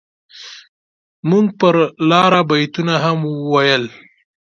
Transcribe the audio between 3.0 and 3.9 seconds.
هم ويل.